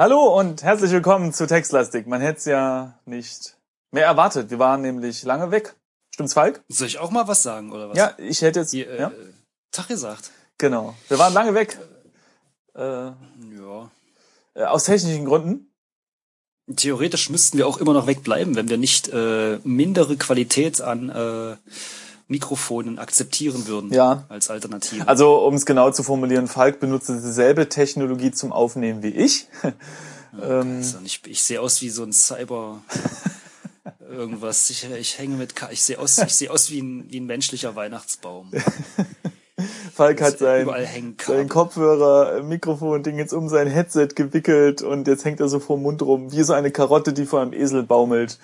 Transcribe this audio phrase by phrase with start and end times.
[0.00, 2.06] Hallo und herzlich willkommen zu Textlastik.
[2.06, 3.56] Man hätte es ja nicht
[3.90, 4.48] mehr erwartet.
[4.48, 5.74] Wir waren nämlich lange weg.
[6.14, 6.62] Stimmt's, Falk?
[6.68, 7.98] Soll ich auch mal was sagen, oder was?
[7.98, 8.72] Ja, ich hätte jetzt.
[8.74, 9.12] Ihr, äh, ja?
[9.72, 10.30] Tag gesagt.
[10.56, 10.94] Genau.
[11.08, 11.78] Wir waren lange weg.
[12.76, 13.90] Äh, Ja.
[14.54, 15.72] äh, aus technischen Gründen.
[16.76, 21.56] Theoretisch müssten wir auch immer noch wegbleiben, wenn wir nicht äh, mindere Qualität an äh,
[22.28, 24.24] Mikrofonen akzeptieren würden Ja.
[24.28, 25.08] als Alternative.
[25.08, 29.48] Also, um es genau zu formulieren, Falk benutzt dieselbe Technologie zum Aufnehmen wie ich.
[30.42, 32.82] ähm, Also ich, ich sehe aus wie so ein Cyber
[34.10, 34.68] irgendwas.
[34.70, 37.26] Ich, ich hänge mit Ka ich sehe aus ich sehe aus wie ein wie ein
[37.26, 38.50] menschlicher Weihnachtsbaum.
[39.94, 41.48] Falk hat sein, hängen sein Kabel.
[41.48, 45.82] Kopfhörer, äh, Mikrofon-Ding jetzt um sein Headset gewickelt und jetzt hängt er so vor dem
[45.82, 48.38] Mund rum, wie so eine Karotte, die vor einem Esel baumelt.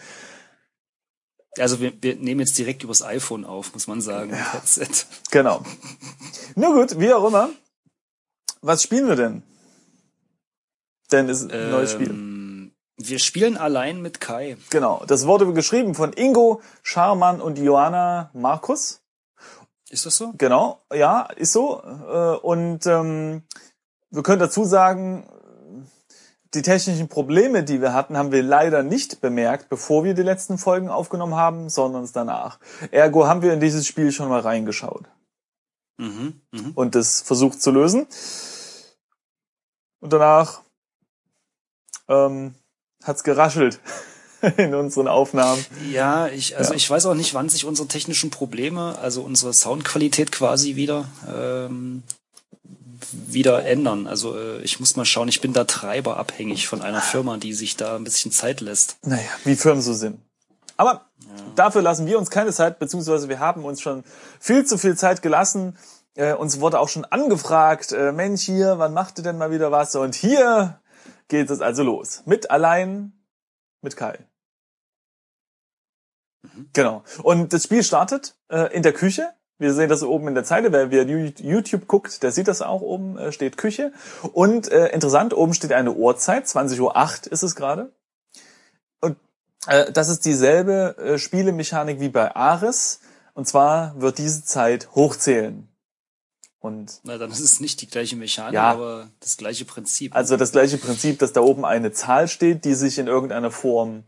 [1.59, 4.33] Also wir, wir nehmen jetzt direkt übers iPhone auf, muss man sagen.
[4.35, 5.07] Headset.
[5.31, 5.63] Genau.
[6.57, 7.51] Nur gut, wie auch immer.
[8.61, 9.43] Was spielen wir denn?
[11.13, 12.11] Denn es ist ein neues Spiel.
[12.11, 14.57] Ähm, Wir spielen allein mit Kai.
[14.71, 15.05] Genau.
[15.07, 19.01] Das wurde geschrieben von Ingo Scharmann und Johanna Markus.
[19.91, 20.33] Ist das so?
[20.39, 21.83] Genau, ja, ist so.
[21.83, 23.43] Äh, Und ähm,
[24.11, 25.29] wir können dazu sagen,
[26.55, 30.59] die technischen Probleme, die wir hatten, haben wir leider nicht bemerkt, bevor wir die letzten
[30.59, 32.59] Folgen aufgenommen haben, sondern danach.
[32.91, 35.05] Ergo haben wir in dieses Spiel schon mal reingeschaut
[35.97, 36.73] Mhm, mhm.
[36.75, 38.07] und das versucht zu lösen.
[40.01, 40.63] Und danach
[42.09, 42.55] ähm,
[43.05, 43.81] hat's geraschelt
[44.57, 45.65] in unseren Aufnahmen.
[45.91, 46.77] Ja, ich, also Ja.
[46.77, 52.03] ich weiß auch nicht, wann sich unsere technischen Probleme, also unsere Soundqualität quasi wieder ähm,
[53.11, 54.07] wieder ändern.
[54.07, 57.77] Also äh, ich muss mal schauen, ich bin da treiberabhängig von einer Firma, die sich
[57.77, 58.97] da ein bisschen Zeit lässt.
[59.03, 60.21] Naja, wie Firmen so sind.
[60.77, 61.07] Aber
[61.55, 64.05] dafür lassen wir uns keine Zeit, beziehungsweise wir haben uns schon
[64.41, 65.77] viel zu viel Zeit gelassen.
[66.15, 69.73] Äh, uns wurde auch schon angefragt, äh, Mensch, hier, wann macht ihr denn mal wieder
[69.73, 69.95] was?
[69.97, 70.81] Und hier
[71.29, 72.23] geht es also los.
[72.27, 73.13] Mit allein,
[73.83, 74.19] mit Kai.
[76.73, 77.03] Genau.
[77.23, 79.33] Und das Spiel startet äh, in der Küche.
[79.59, 80.73] Wir sehen das oben in der Zeile.
[80.73, 83.93] Wer via YouTube guckt, der sieht das auch oben, äh, steht Küche.
[84.33, 86.81] Und äh, interessant, oben steht eine Uhrzeit, 20.08
[87.27, 87.93] Uhr ist es gerade.
[89.01, 89.17] Und
[89.69, 93.01] äh, das ist dieselbe äh, Spielemechanik wie bei Ares.
[93.35, 95.69] Und zwar wird diese Zeit hochzählen.
[96.59, 98.71] Und Na, dann ist es nicht die gleiche Mechanik, Ja.
[98.71, 100.17] aber das gleiche Prinzip.
[100.17, 104.05] also das gleiche Prinzip, dass da oben eine Zahl steht, die sich in irgendeiner Form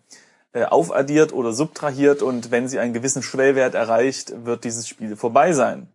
[0.65, 5.89] aufaddiert oder subtrahiert und wenn sie einen gewissen Schwellwert erreicht, wird dieses Spiel vorbei sein.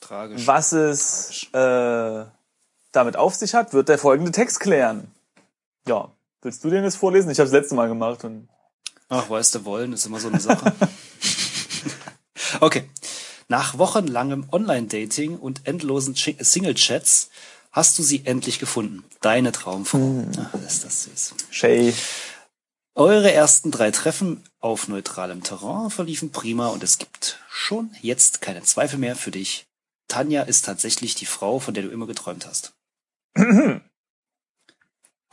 [0.00, 0.46] Tragisch.
[0.46, 2.24] Was es äh,
[2.92, 5.10] damit auf sich hat, wird der folgende Text klären.
[5.86, 6.10] Ja,
[6.42, 7.30] willst du den jetzt vorlesen?
[7.30, 8.48] Ich habe das letzte Mal gemacht und
[9.12, 10.72] Ach, weißt du, wollen ist immer so eine Sache.
[12.60, 12.88] okay.
[13.48, 17.30] Nach wochenlangem Online-Dating und endlosen Single-Chats
[17.70, 19.04] hast du sie endlich gefunden.
[19.20, 20.26] Deine Traumfrau.
[20.38, 21.34] Ach, ist das süß.
[21.50, 21.94] Shay.
[22.94, 28.62] Eure ersten drei Treffen auf neutralem Terrain verliefen prima und es gibt schon jetzt keine
[28.62, 29.66] Zweifel mehr für dich.
[30.08, 32.74] Tanja ist tatsächlich die Frau, von der du immer geträumt hast.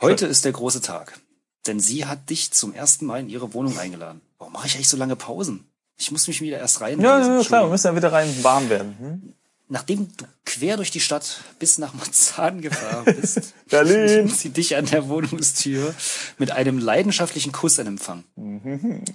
[0.00, 1.20] Heute ist der große Tag,
[1.66, 4.20] denn sie hat dich zum ersten Mal in ihre Wohnung eingeladen.
[4.38, 5.68] Warum mache ich eigentlich so lange Pausen?
[5.96, 7.04] Ich muss mich wieder erst reinlesen.
[7.04, 8.96] Ja, ja, klar, wir müssen ja wieder rein warm werden.
[9.00, 9.34] Hm?
[9.70, 14.86] Nachdem du quer durch die Stadt bis nach Marzahn gefahren bist, nimmt sie dich an
[14.86, 15.94] der Wohnungstür
[16.38, 18.24] mit einem leidenschaftlichen Kuss in Empfang.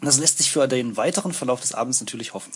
[0.01, 2.51] Das lässt sich für den weiteren Verlauf des Abends natürlich hoffen.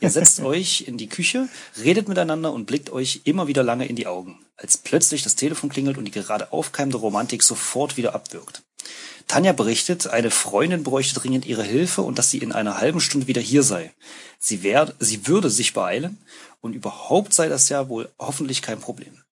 [0.00, 1.48] Ihr setzt euch in die Küche,
[1.82, 5.70] redet miteinander und blickt euch immer wieder lange in die Augen, als plötzlich das Telefon
[5.70, 8.62] klingelt und die gerade aufkeimende Romantik sofort wieder abwirkt.
[9.28, 13.28] Tanja berichtet, eine Freundin bräuchte dringend ihre Hilfe und dass sie in einer halben Stunde
[13.28, 13.94] wieder hier sei.
[14.40, 16.18] Sie, wär, sie würde sich beeilen
[16.60, 19.22] und überhaupt sei das ja wohl hoffentlich kein Problem.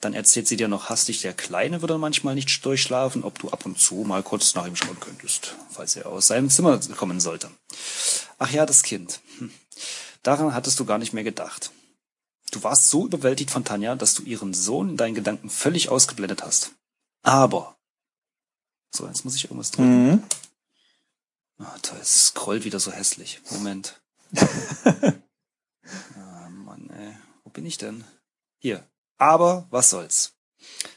[0.00, 3.66] Dann erzählt sie dir noch hastig, der Kleine würde manchmal nicht durchschlafen, ob du ab
[3.66, 7.50] und zu mal kurz nach ihm schauen könntest, falls er aus seinem Zimmer kommen sollte.
[8.38, 9.20] Ach ja, das Kind.
[9.38, 9.50] Hm.
[10.22, 11.72] Daran hattest du gar nicht mehr gedacht.
[12.52, 16.42] Du warst so überwältigt von Tanja, dass du ihren Sohn in deinen Gedanken völlig ausgeblendet
[16.42, 16.72] hast.
[17.22, 17.76] Aber.
[18.94, 20.06] So, jetzt muss ich irgendwas drücken.
[20.10, 20.22] Mhm.
[21.58, 23.40] Ah, toll, es scrollt wieder so hässlich.
[23.50, 24.00] Moment.
[24.30, 24.46] Wo
[27.58, 28.04] bin ich denn?
[28.60, 28.84] Hier.
[29.16, 30.34] Aber was soll's?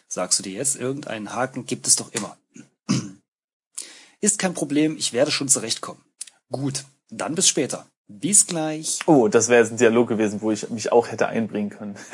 [0.08, 2.38] Sagst du dir jetzt, irgendeinen Haken gibt es doch immer.
[4.22, 6.00] Ist kein Problem, ich werde schon zurechtkommen.
[6.52, 7.88] Gut, dann bis später.
[8.08, 9.00] Bis gleich.
[9.08, 11.96] Oh, das wäre jetzt ein Dialog gewesen, wo ich mich auch hätte einbringen können.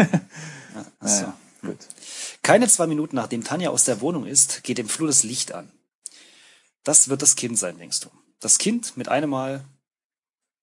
[0.99, 1.23] Achso.
[1.23, 1.79] naja, gut.
[2.41, 5.69] Keine zwei Minuten nachdem Tanja aus der Wohnung ist, geht im Flur das Licht an.
[6.85, 8.09] Das wird das Kind sein, denkst du.
[8.39, 9.65] Das Kind mit einem Mal.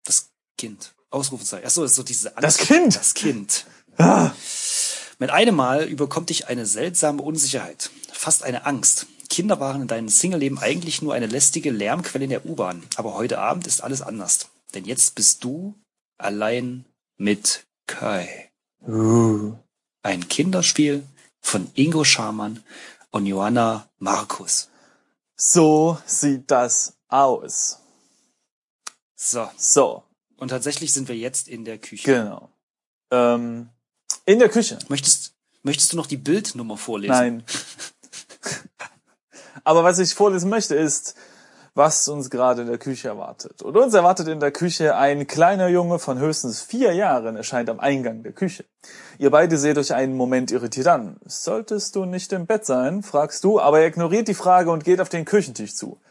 [0.05, 0.95] Das Kind.
[1.14, 1.64] Ausrufezeichen.
[1.64, 2.44] Achso, ist so diese Angst.
[2.44, 2.96] Das Kind!
[2.96, 3.66] Das Kind.
[3.96, 4.32] Ah,
[5.19, 9.06] Mit einem Mal überkommt dich eine seltsame Unsicherheit, fast eine Angst.
[9.31, 12.82] Kinder waren in deinem Single-Leben eigentlich nur eine lästige Lärmquelle in der U-Bahn.
[12.96, 14.49] Aber heute Abend ist alles anders.
[14.75, 15.75] Denn jetzt bist du
[16.19, 16.84] allein
[17.16, 18.50] mit Kai.
[18.87, 19.55] Uh.
[20.02, 21.05] Ein Kinderspiel
[21.40, 22.62] von Ingo Schamann
[23.11, 24.69] und Johanna Markus.
[25.37, 27.81] So sieht das aus.
[29.16, 29.49] So.
[29.56, 30.04] So,
[30.44, 32.05] Und tatsächlich sind wir jetzt in der Küche.
[32.05, 32.50] genau.
[33.11, 33.70] Ähm,
[34.26, 34.79] in der Küche.
[34.88, 35.32] Möchtest,
[35.62, 37.12] möchtest du noch die Bildnummer vorlesen?
[37.12, 37.44] Nein.
[39.64, 41.14] Aber was ich vorlesen möchte, ist,
[41.73, 43.62] was uns gerade in der Küche erwartet.
[43.62, 47.81] Und uns erwartet in der Küche ein kleiner Junge von höchstens vier Jahren erscheint am
[47.81, 48.67] Eingang der Küche.
[49.17, 51.17] Ihr beide seht euch einen Moment irritiert an.
[51.25, 55.00] Solltest du nicht im Bett sein, fragst du, aber er ignoriert die Frage und geht
[55.00, 56.02] auf den Küchentisch zu.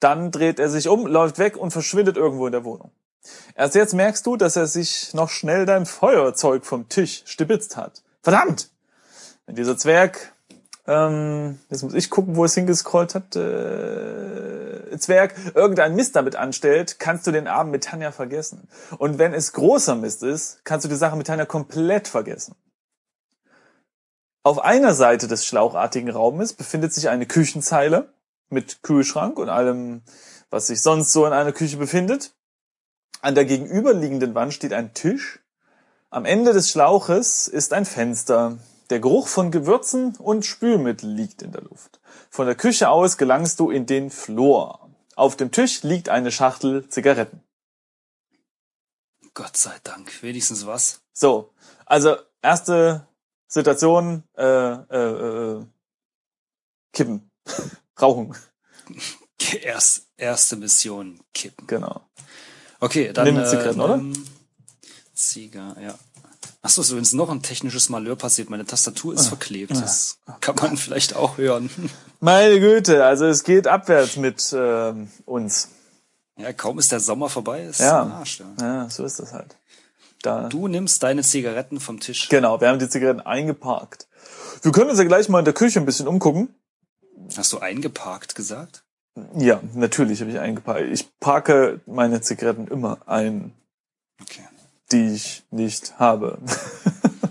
[0.00, 2.90] Dann dreht er sich um, läuft weg und verschwindet irgendwo in der Wohnung.
[3.54, 8.02] Erst jetzt merkst du, dass er sich noch schnell dein Feuerzeug vom Tisch stibitzt hat.
[8.22, 8.70] Verdammt!
[9.46, 10.32] Wenn dieser Zwerg,
[10.86, 16.98] ähm, jetzt muss ich gucken, wo es hingescrollt hat, äh, Zwerg irgendein Mist damit anstellt,
[16.98, 18.68] kannst du den Abend mit Tanja vergessen.
[18.98, 22.54] Und wenn es großer Mist ist, kannst du die Sache mit Tanja komplett vergessen.
[24.42, 28.12] Auf einer Seite des schlauchartigen Raumes befindet sich eine Küchenzeile
[28.50, 30.02] mit Kühlschrank und allem,
[30.50, 32.34] was sich sonst so in einer Küche befindet.
[33.20, 35.40] An der gegenüberliegenden Wand steht ein Tisch.
[36.10, 38.58] Am Ende des Schlauches ist ein Fenster.
[38.90, 42.00] Der Geruch von Gewürzen und Spülmittel liegt in der Luft.
[42.30, 44.90] Von der Küche aus gelangst du in den Flur.
[45.16, 47.42] Auf dem Tisch liegt eine Schachtel Zigaretten.
[49.32, 50.22] Gott sei Dank.
[50.22, 51.00] Wenigstens was.
[51.12, 51.52] So,
[51.86, 53.06] also erste
[53.46, 55.66] Situation, äh, äh, äh,
[56.92, 57.30] Kippen,
[58.00, 58.36] Rauchen,
[59.62, 61.66] Erst, erste Mission kippen.
[61.66, 62.06] genau.
[62.84, 63.24] Okay, dann.
[63.32, 63.96] Nimm Zigaretten, oder?
[63.96, 64.12] nimm
[65.14, 65.94] Ziga, ja.
[66.62, 68.48] Achso, ist übrigens noch ein technisches Malheur passiert.
[68.50, 69.16] Meine Tastatur Ah.
[69.20, 69.70] ist verklebt.
[69.72, 71.70] Das kann man vielleicht auch hören.
[72.20, 75.68] Meine Güte, also es geht abwärts mit ähm, uns.
[76.36, 78.02] Ja, kaum ist der Sommer vorbei, ist Ja.
[78.02, 78.40] ein Arsch.
[78.40, 78.46] Ja.
[78.60, 79.56] Ja, so ist das halt.
[80.22, 82.28] Da, Du nimmst deine Zigaretten vom Tisch.
[82.30, 84.08] genau, wir haben die Zigaretten eingeparkt.
[84.62, 86.54] Wir können uns ja gleich mal in der Küche ein bisschen umgucken.
[87.36, 88.83] Hast du eingeparkt gesagt?
[89.36, 90.82] Ja, natürlich habe ich eingeparkt.
[90.90, 93.52] Ich parke meine Zigaretten immer ein,
[94.20, 94.42] Okay.
[94.90, 96.38] die ich nicht habe.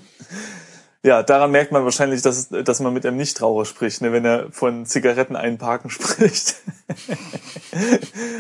[1.04, 4.52] ja, daran merkt man wahrscheinlich, dass, dass man mit einem Nichtraucher spricht, ne, wenn er
[4.52, 6.56] von Zigaretten einparken spricht.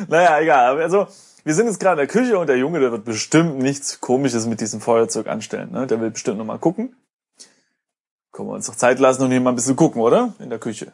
[0.07, 0.81] naja, egal.
[0.81, 1.07] Also,
[1.43, 4.45] wir sind jetzt gerade in der Küche und der Junge, der wird bestimmt nichts Komisches
[4.45, 5.71] mit diesem Feuerzeug anstellen.
[5.71, 5.85] Ne?
[5.87, 6.95] Der will bestimmt noch mal gucken.
[8.31, 10.33] Können wir uns doch Zeit lassen und hier mal ein bisschen gucken, oder?
[10.39, 10.93] In der Küche.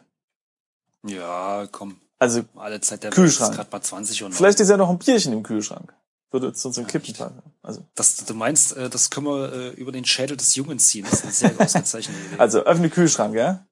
[1.04, 1.96] Ja, komm.
[2.20, 3.56] Also, Alle Zeit der Kühlschrank.
[3.56, 5.92] Gerade mal 20 und vielleicht ist ja noch ein Bierchen im Kühlschrank.
[6.30, 7.18] Würde uns zum Kippen echt?
[7.18, 7.42] passen.
[7.62, 11.04] Also, das, du meinst, äh, das können wir äh, über den Schädel des Jungen ziehen.
[11.10, 12.38] Das ist eine sehr ausgezeichnete Idee.
[12.38, 13.66] also öffne den Kühlschrank, ja?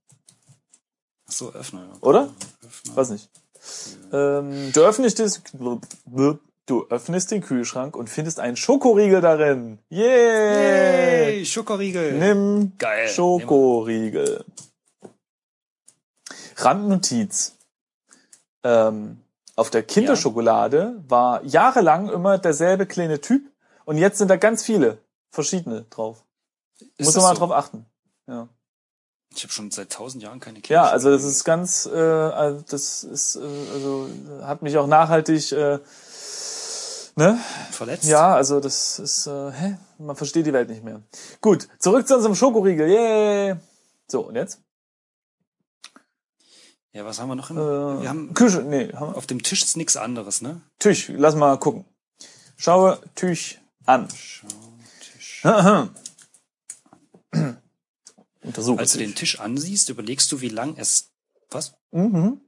[1.29, 1.81] Ach so, öffne.
[1.81, 1.97] Ja.
[2.01, 2.31] Oder?
[2.67, 2.97] Öffne.
[2.97, 3.29] Weiß nicht.
[4.13, 5.43] Ähm, du öffnest das,
[6.67, 9.79] du öffnest den Kühlschrank und findest einen Schokoriegel darin.
[9.91, 10.05] Yay!
[10.07, 12.13] Hey, Schokoriegel.
[12.19, 13.09] Nimm Geil.
[13.09, 14.45] Schokoriegel.
[16.57, 17.55] Randnotiz.
[18.65, 19.21] Ähm,
[19.57, 23.43] auf der Kinderschokolade war jahrelang immer derselbe kleine Typ
[23.85, 24.99] und jetzt sind da ganz viele
[25.31, 26.25] verschiedene drauf.
[26.97, 27.41] Ist Muss man mal so?
[27.41, 27.87] drauf achten.
[28.27, 28.49] Ja.
[29.35, 30.83] Ich habe schon seit tausend Jahren keine Kinder.
[30.83, 33.41] Ja, also das ist ganz, äh, also das ist, äh,
[33.75, 34.09] also
[34.43, 35.79] hat mich auch nachhaltig, äh,
[37.17, 37.39] ne?
[37.71, 38.05] verletzt.
[38.05, 39.79] Ja, also das ist, äh, hä?
[39.99, 41.03] Man versteht die Welt nicht mehr.
[41.41, 42.89] Gut, zurück zu unserem Schokoriegel.
[42.89, 43.57] Yay!
[44.07, 44.61] So, und jetzt?
[46.93, 47.51] Ja, was haben wir noch?
[47.51, 50.61] Im, Äh, wir haben Küche, nee, haben wir, auf dem Tisch ist nichts anderes, ne?
[50.79, 51.85] Tisch, lass mal gucken.
[52.57, 54.09] Schaue Tisch an.
[54.09, 55.43] Tisch.
[58.43, 59.07] Untersuche Als du Tisch.
[59.09, 61.11] den Tisch ansiehst, überlegst du, wie lang es
[61.51, 61.75] was?
[61.91, 62.41] Mhm.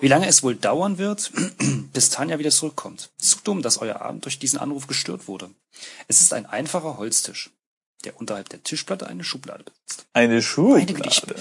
[0.00, 1.32] Wie lange es wohl dauern wird,
[1.92, 3.10] bis Tanja wieder zurückkommt.
[3.16, 5.50] So dumm, dass euer Abend durch diesen Anruf gestört wurde.
[6.08, 7.50] Es ist ein einfacher Holztisch,
[8.04, 10.06] der unterhalb der Tischplatte eine Schublade besitzt.
[10.12, 11.36] Eine Meine Güte,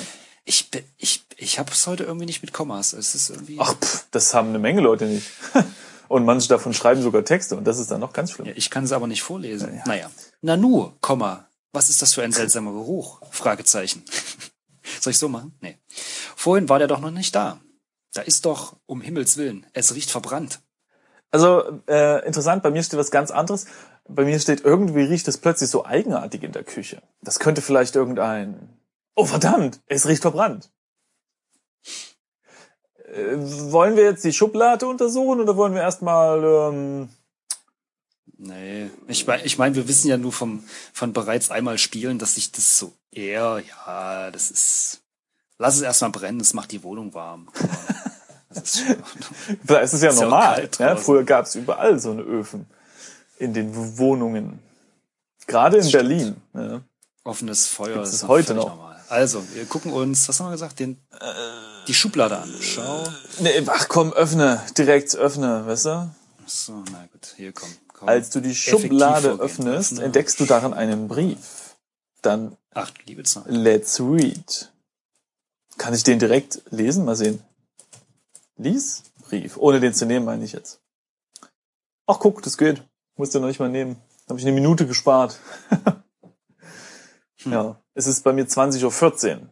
[0.50, 2.94] ich, ich, ich, habe es heute irgendwie nicht mit Kommas.
[2.94, 3.58] Es ist irgendwie.
[3.60, 5.28] Ach, pff, das haben eine Menge Leute nicht.
[6.08, 8.48] Und manche davon schreiben sogar Texte und das ist dann noch ganz schlimm.
[8.48, 9.80] Ja, ich kann es aber nicht vorlesen.
[9.86, 10.10] Naja.
[10.42, 11.48] Nanu, Komma.
[11.72, 13.22] Was ist das für ein seltsamer Geruch?
[13.30, 14.04] Fragezeichen.
[15.02, 15.54] Soll ich so machen?
[15.62, 15.78] Nee.
[16.36, 17.62] Vorhin war der doch noch nicht da.
[18.16, 20.62] Da ist doch, um Himmels Willen, es riecht verbrannt.
[21.30, 23.68] Also äh, interessant, bei mir steht was ganz anderes.
[24.08, 27.04] Bei mir steht, irgendwie riecht es plötzlich so eigenartig in der Küche.
[27.22, 28.79] Das könnte vielleicht irgendein...
[29.20, 30.70] Oh verdammt, es riecht verbrannt.
[33.04, 33.36] Äh,
[33.70, 36.42] wollen wir jetzt die Schublade untersuchen oder wollen wir erstmal...
[36.44, 37.10] Ähm,
[38.42, 42.36] Nee, ich meine, ich mein, wir wissen ja nur vom, von bereits einmal Spielen, dass
[42.36, 45.02] sich das so eher, ja, das ist,
[45.58, 47.50] lass es erstmal brennen, es macht die Wohnung warm.
[48.52, 48.84] Das ist,
[49.64, 50.70] da ist es ja Ist normal.
[50.80, 52.66] Ja, früher gab es überall so eine Öfen
[53.38, 54.58] in den Wohnungen.
[55.46, 55.92] Gerade in.
[55.92, 56.36] Berlin.
[56.56, 56.82] Ja.
[57.24, 58.70] Offenes Feuer Gibt's ist das heute noch?
[58.70, 58.99] normal.
[59.10, 60.98] Also, wir gucken uns, was haben wir gesagt, den,
[61.88, 62.54] die Schublade an.
[62.62, 63.04] Schau.
[63.40, 66.16] Nee, ach komm, öffne, direkt öffne, weißt du?
[66.46, 67.70] So, na gut, hier komm.
[67.94, 68.08] komm.
[68.08, 70.06] Als du die Schublade öffnest, Öffne.
[70.06, 71.76] entdeckst du darin einen Brief.
[72.22, 73.46] Dann Ach, liebe Zeit.
[73.48, 74.72] let's read.
[75.78, 77.06] Kann ich den direkt lesen?
[77.06, 77.42] Mal sehen.
[78.58, 79.04] Lies?
[79.24, 79.58] Brief.
[79.58, 80.82] Ohne den zu nehmen, meine ich jetzt.
[82.06, 82.84] Ach, guck, das geht.
[83.16, 83.96] Musst du noch nicht mal nehmen.
[84.26, 85.40] Da habe ich eine Minute gespart.
[87.44, 87.54] Hm.
[87.54, 89.50] Ja, es ist bei mir 20.14 Uhr.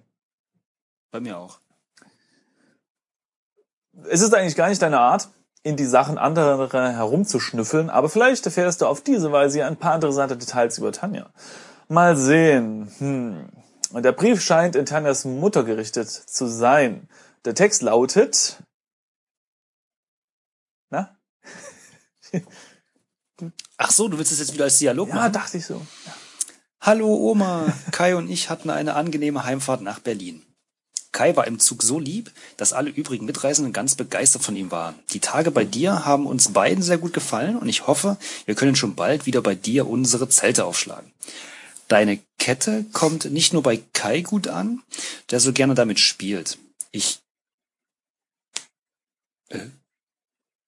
[1.12, 1.60] Bei mir auch.
[4.10, 5.30] Es ist eigentlich gar nicht deine Art,
[5.64, 10.38] in die Sachen anderer herumzuschnüffeln, aber vielleicht erfährst du auf diese Weise ein paar interessante
[10.38, 11.30] Details über Tanja.
[11.88, 12.92] Mal sehen.
[13.00, 13.50] Hm.
[13.94, 17.10] Der Brief scheint in Tanjas Mutter gerichtet zu sein.
[17.46, 18.62] Der Text lautet...
[20.90, 21.18] Na?
[23.78, 25.34] Ach so, du willst es jetzt wieder als Dialog Ja, machen?
[25.34, 25.82] dachte ich so.
[26.88, 30.42] Hallo Oma, Kai und ich hatten eine angenehme Heimfahrt nach Berlin.
[31.12, 34.96] Kai war im Zug so lieb, dass alle übrigen Mitreisenden ganz begeistert von ihm waren.
[35.10, 38.16] Die Tage bei dir haben uns beiden sehr gut gefallen und ich hoffe,
[38.46, 41.12] wir können schon bald wieder bei dir unsere Zelte aufschlagen.
[41.90, 44.82] Deine Kette kommt nicht nur bei Kai gut an,
[45.30, 46.58] der so gerne damit spielt.
[46.92, 47.20] Ich.
[49.50, 49.60] Äh,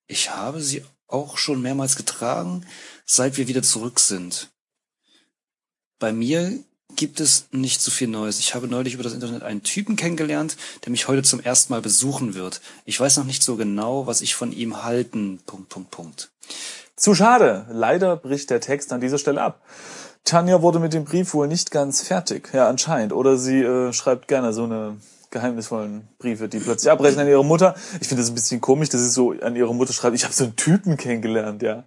[0.07, 2.65] ich habe sie auch schon mehrmals getragen,
[3.05, 4.49] seit wir wieder zurück sind.
[5.99, 6.53] Bei mir
[6.95, 8.39] gibt es nicht so viel Neues.
[8.39, 11.81] Ich habe neulich über das Internet einen Typen kennengelernt, der mich heute zum ersten Mal
[11.81, 12.61] besuchen wird.
[12.85, 15.39] Ich weiß noch nicht so genau, was ich von ihm halten.
[15.45, 16.31] Punkt, Punkt, Punkt.
[16.95, 17.65] Zu schade.
[17.71, 19.61] Leider bricht der Text an dieser Stelle ab.
[20.23, 22.49] Tanja wurde mit dem Brief wohl nicht ganz fertig.
[22.53, 23.13] Ja, anscheinend.
[23.13, 24.97] Oder sie äh, schreibt gerne so eine
[25.31, 27.75] geheimnisvollen Briefe, die plötzlich abbrechen an ihre Mutter.
[28.01, 30.33] Ich finde das ein bisschen komisch, dass sie so an ihre Mutter schreibt, ich habe
[30.33, 31.83] so einen Typen kennengelernt, ja.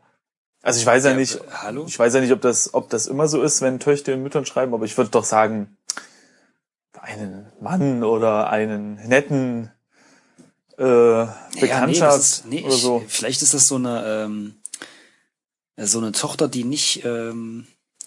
[0.62, 1.85] Also ich weiß ja, Ja, nicht, äh, hallo?
[1.88, 4.47] ich weiß ja nicht, ob das, ob das immer so ist, wenn Töchter und Müttern
[4.47, 5.76] schreiben, aber ich würde doch sagen,
[7.00, 9.73] einen Mann oder einen netten
[10.78, 11.26] äh,
[11.61, 13.04] Bekanntschaft Ja, nee, ist, nee, oder ich, so.
[13.09, 14.54] Vielleicht ist das so eine ähm,
[15.76, 17.66] so eine Tochter, die nicht, ähm,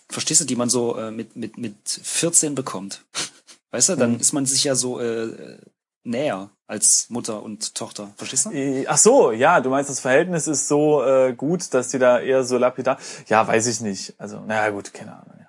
[0.10, 3.04] verstehst du, die man so äh, mit mit mit 14 bekommt.
[3.72, 4.20] Weißt du, dann Mhm.
[4.22, 5.58] ist man sich ja so äh,
[6.06, 8.12] näher als Mutter und Tochter.
[8.16, 8.52] Verstehst du?
[8.52, 12.20] Äh, Ach so, ja, du meinst, das Verhältnis ist so äh, gut, dass die da
[12.20, 12.98] eher so lapidar.
[13.28, 14.16] Ja, weiß ich nicht.
[14.18, 15.36] Also, naja, gut, keine Ahnung.
[15.40, 15.46] Ja.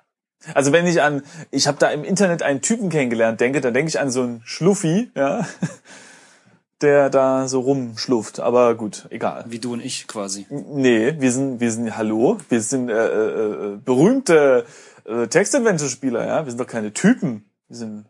[0.55, 3.89] Also wenn ich an, ich habe da im Internet einen Typen kennengelernt, denke, dann denke
[3.89, 5.47] ich an so einen Schluffi, ja,
[6.83, 8.41] der da so rumschlufft.
[8.41, 9.45] Aber gut, egal.
[9.49, 10.47] Wie du und ich quasi.
[10.51, 14.67] Nee, wir sind, wir sind, hallo, wir sind äh, äh, äh, berühmte
[15.05, 16.45] äh, Text-Adventure-Spieler, ja.
[16.45, 17.51] Wir sind doch keine Typen.
[17.69, 18.07] Wir sind,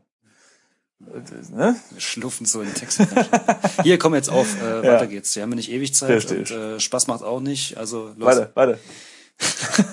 [0.98, 1.76] ne?
[1.90, 3.00] Wir schluffen so in den Text.
[3.82, 4.94] Hier, komm jetzt auf, äh, Ja.
[4.94, 5.34] weiter geht's.
[5.36, 6.50] Wir haben ja nicht ewig Zeit Richtig.
[6.52, 7.76] und äh, Spaß macht auch nicht.
[7.76, 8.26] Also los.
[8.26, 8.78] Warte, warte.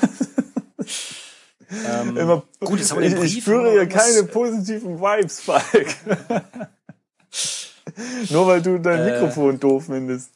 [1.86, 3.36] Ähm, Immer, Gut, jetzt haben wir ich, den Brief.
[3.38, 5.88] ich spüre hier keine positiven Vibes, Falk.
[8.30, 9.12] Nur weil du dein Äh.
[9.12, 10.30] Mikrofon doof findest.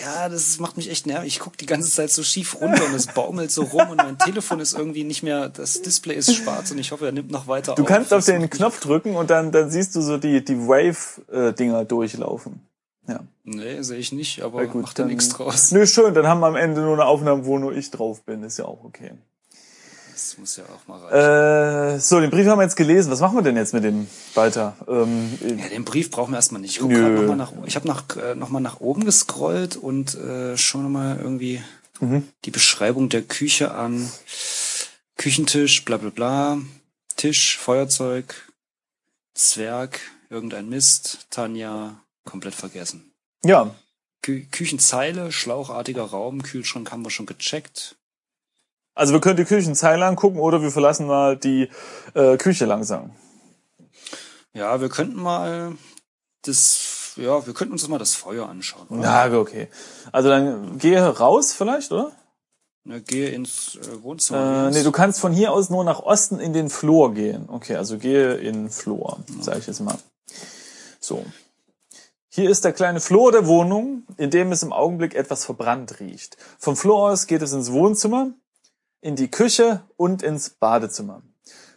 [0.00, 1.28] Ja, das macht mich echt nervig.
[1.34, 4.18] Ich guck die ganze Zeit so schief runter und es baumelt so rum und mein
[4.18, 7.46] Telefon ist irgendwie nicht mehr, das Display ist schwarz und ich hoffe, er nimmt noch
[7.46, 7.88] weiter Du auf.
[7.88, 12.60] kannst auf den Knopf drücken und dann, dann siehst du so die, die Wave-Dinger durchlaufen.
[13.06, 13.20] Ja.
[13.44, 15.70] Nee, sehe ich nicht, aber Na gut, macht ja dann- nichts draus.
[15.70, 18.42] Nö, schön, dann haben wir am Ende nur eine Aufnahme, wo nur ich drauf bin.
[18.42, 19.12] Ist ja auch okay.
[20.18, 21.94] Das muss ja auch mal reichen.
[21.96, 23.12] Äh, so, den Brief haben wir jetzt gelesen.
[23.12, 24.74] Was machen wir denn jetzt mit dem weiter?
[24.88, 26.74] Ähm, Ja, den Brief brauchen wir erstmal nicht.
[26.74, 30.54] Ich noch mal nach, ich habe nach, äh, noch mal nach oben gescrollt und äh,
[30.74, 31.62] noch mal irgendwie
[32.00, 32.28] Mhm.
[32.44, 34.10] die Beschreibung der Küche an.
[35.16, 36.58] Küchentisch, bla bla bla.
[37.14, 38.34] Tisch, Feuerzeug,
[39.34, 41.94] Zwerg, irgendein Mist, Tanja,
[42.24, 43.12] komplett vergessen.
[43.44, 43.72] ja,
[44.22, 47.94] Kü Küchenzeile, schlauchartiger Raum, Kühlschrank haben wir schon gecheckt.
[48.98, 51.68] Also wir können die Küchenzeile angucken oder wir verlassen mal die
[52.14, 53.12] äh, Küche langsam.
[54.52, 55.76] Ja, wir könnten mal
[56.42, 58.88] das, ja, wir könnten uns mal das Feuer anschauen.
[58.88, 59.02] Oder?
[59.02, 59.68] Ja, okay.
[60.10, 62.10] Also dann gehe raus vielleicht, oder?
[62.82, 64.68] Na, gehe ins äh, Wohnzimmer.
[64.68, 67.48] Äh, nee, du kannst von hier aus nur nach Osten in den Flur gehen.
[67.48, 69.98] Okay, also gehe in Flur, sage ich jetzt mal.
[70.98, 71.24] So.
[72.30, 76.36] Hier ist der kleine Flur der Wohnung, in dem es im Augenblick etwas verbrannt riecht.
[76.58, 78.32] Vom Flur aus geht es ins Wohnzimmer,
[79.00, 81.22] in die Küche und ins Badezimmer.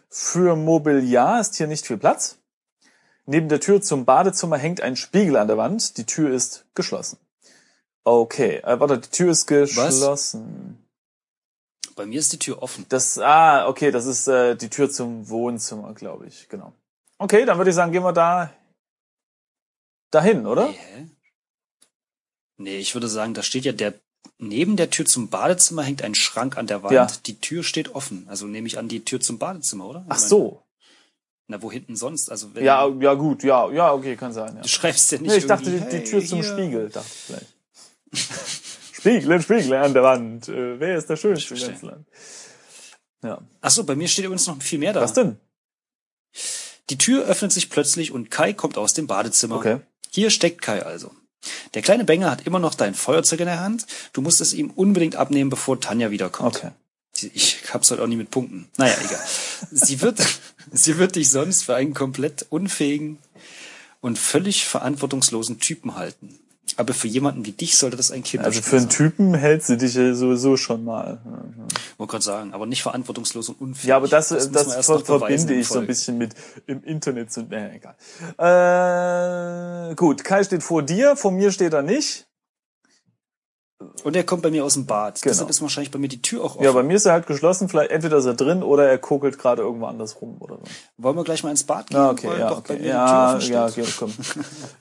[0.08, 2.38] Für Mobiliar ist hier nicht viel Platz.
[3.24, 5.96] Neben der Tür zum Badezimmer hängt ein Spiegel an der Wand.
[5.96, 7.18] Die Tür ist geschlossen.
[8.04, 10.84] Okay, äh, warte, die Tür ist geschlossen.
[11.94, 12.86] Bei mir ist die Tür offen.
[12.88, 16.72] Das, ah, okay, das ist äh, die Tür zum Wohnzimmer, glaube ich, genau.
[17.18, 18.52] Okay, dann würde ich sagen, gehen wir da
[20.10, 20.68] dahin, oder?
[20.68, 21.10] Nee, hä?
[22.56, 23.94] Nee, ich würde sagen, da steht ja der,
[24.42, 26.92] neben der Tür zum Badezimmer hängt ein Schrank an der Wand.
[26.92, 27.06] Ja.
[27.26, 28.26] Die Tür steht offen.
[28.28, 30.04] Also nehme ich an die Tür zum Badezimmer, oder?
[30.08, 30.62] Ach so.
[31.46, 32.30] Na, wo hinten sonst?
[32.30, 34.62] Also Ja, ja, gut, ja, ja, okay, kann sein, ja.
[34.62, 36.52] du schreibst ja nicht Nee, ich dachte, die, die Tür hey, zum hier.
[36.52, 37.46] Spiegel, dachte ich vielleicht.
[38.92, 40.48] Spiegel, Spiegel an der Wand.
[40.48, 42.06] Äh, wer ist der Schönste im ganzen Land?
[43.22, 43.40] Ja.
[43.60, 45.00] Ach so, bei mir steht übrigens noch viel mehr da.
[45.00, 45.38] Was denn?
[46.90, 49.56] Die Tür öffnet sich plötzlich und Kai kommt aus dem Badezimmer.
[49.56, 49.80] Okay.
[50.10, 51.12] Hier steckt Kai also.
[51.74, 53.86] Der kleine Bengel hat immer noch dein Feuerzeug in der Hand.
[54.12, 56.56] Du musst es ihm unbedingt abnehmen, bevor Tanja wiederkommt.
[56.56, 56.70] Okay.
[57.34, 58.68] Ich hab's halt auch nie mit Punkten.
[58.76, 59.20] Naja, egal.
[59.70, 60.18] sie wird,
[60.72, 63.18] sie wird dich sonst für einen komplett unfähigen
[64.00, 66.38] und völlig verantwortungslosen Typen halten.
[66.78, 68.96] Aber für jemanden wie dich sollte das ein Kinderspiel Also für einen sein.
[68.96, 71.20] Typen hält sie dich ja sowieso schon mal.
[71.98, 73.88] Wollte gerade sagen, aber nicht verantwortungslos und unfähig.
[73.88, 76.34] Ja, aber das, das, beweisen verbinde ich so ein bisschen mit
[76.66, 77.32] im Internet.
[77.32, 77.96] So, äh, egal.
[79.90, 82.26] Äh, gut, Kai steht vor dir, vor mir steht er nicht.
[84.04, 85.20] Und er kommt bei mir aus dem Bad.
[85.22, 85.32] Genau.
[85.32, 86.64] Deshalb ist wahrscheinlich bei mir die Tür auch offen.
[86.64, 87.68] Ja, bei mir ist er halt geschlossen.
[87.68, 90.62] Vielleicht entweder ist er drin oder er kokelt gerade irgendwo anders rum oder so.
[90.98, 91.96] Wollen wir gleich mal ins Bad gehen?
[91.98, 92.86] Ja, okay, ja, okay.
[92.86, 94.12] Ja, ja, okay, komm.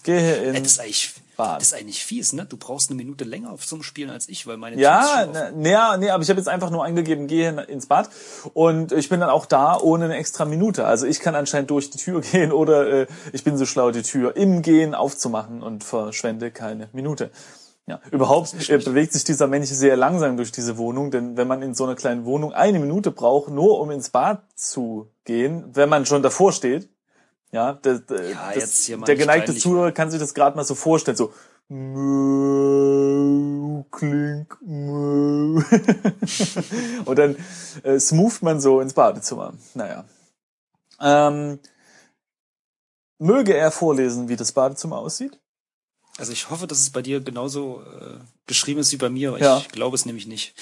[0.03, 1.61] Gehe Ey, in das ist eigentlich, Bad.
[1.61, 2.45] das ist eigentlich fies, ne?
[2.45, 5.51] Du brauchst eine Minute länger auf so einem Spielen als ich, weil meine Ja, Tür
[5.51, 8.09] ne, ja, nee, aber ich habe jetzt einfach nur eingegeben, gehe ins Bad
[8.53, 10.85] und ich bin dann auch da ohne eine extra Minute.
[10.85, 14.03] Also ich kann anscheinend durch die Tür gehen oder äh, ich bin so schlau, die
[14.03, 17.31] Tür im Gehen aufzumachen und verschwende keine Minute.
[17.91, 21.61] Ja, überhaupt äh, bewegt sich dieser Mensch sehr langsam durch diese Wohnung, denn wenn man
[21.61, 25.89] in so einer kleinen Wohnung eine Minute braucht, nur um ins Bad zu gehen, wenn
[25.89, 26.87] man schon davor steht,
[27.51, 31.33] ja, das, Ja, das, der geneigte Zuhörer kann sich das gerade mal so vorstellen, so
[33.91, 34.57] klink.
[37.05, 37.35] Und dann
[37.83, 39.51] äh, smootht man so ins Badezimmer.
[39.73, 40.05] Naja.
[41.01, 41.59] Ähm,
[43.19, 45.41] möge er vorlesen, wie das Badezimmer aussieht?
[46.17, 49.39] Also ich hoffe, dass es bei dir genauso äh, geschrieben ist wie bei mir, aber
[49.39, 49.57] Ja.
[49.59, 50.53] ich glaube es nämlich nicht.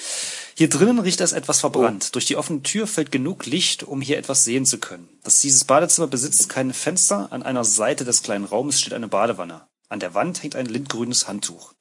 [0.56, 2.06] Hier drinnen riecht es etwas verbrannt.
[2.08, 2.12] Oh.
[2.12, 5.08] Durch die offene Tür fällt genug Licht, um hier etwas sehen zu können.
[5.24, 7.28] Das, dieses Badezimmer besitzt keine Fenster.
[7.32, 9.66] An einer Seite des kleinen Raumes steht eine Badewanne.
[9.88, 11.74] An der Wand hängt ein lindgrünes Handtuch.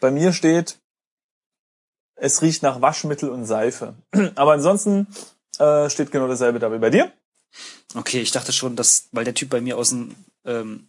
[0.00, 0.78] Bei mir steht,
[2.14, 3.94] es riecht nach Waschmittel und Seife.
[4.36, 5.08] Aber ansonsten
[5.58, 6.78] äh, steht genau dasselbe dabei.
[6.78, 7.12] Bei dir?
[7.94, 10.88] Okay, ich dachte schon, dass, weil der Typ bei mir aus dem, ähm,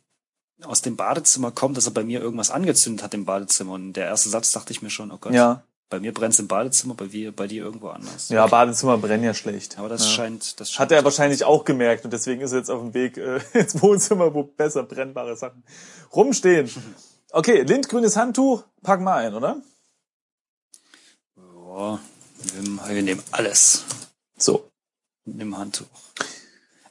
[0.64, 3.74] aus dem Badezimmer kommt, dass er bei mir irgendwas angezündet hat im Badezimmer.
[3.74, 5.64] Und der erste Satz dachte ich mir schon, oh Gott, Ja.
[5.90, 8.30] bei mir brennt's im Badezimmer, bei dir, bei dir irgendwo anders.
[8.30, 9.78] Ja, Badezimmer brennen ja schlecht.
[9.78, 10.10] Aber das ja.
[10.12, 12.94] scheint, das scheint Hat er wahrscheinlich auch gemerkt und deswegen ist er jetzt auf dem
[12.94, 15.64] Weg äh, ins Wohnzimmer, wo besser brennbare Sachen
[16.14, 16.70] rumstehen.
[17.32, 19.62] Okay, lindgrünes Handtuch, pack mal ein, oder?
[21.36, 22.00] Ja,
[22.56, 23.84] wir, wir nehmen alles
[24.38, 24.72] So.
[25.26, 25.88] mit dem Handtuch.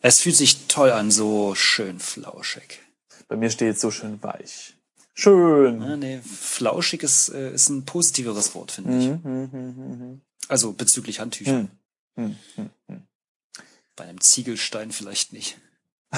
[0.02, 2.80] Es fühlt sich toll an, so schön flauschig.
[3.28, 4.74] Bei mir steht so schön weich.
[5.14, 5.80] Schön.
[5.82, 9.08] Ja, nee, flauschig ist, äh, ist ein positiveres Wort, finde ich.
[9.08, 11.70] Mhm, mhm, mhm, Also bezüglich Handtüchern.
[12.16, 13.02] mhm, mhm, mhm.
[13.96, 15.56] Bei einem Ziegelstein vielleicht nicht.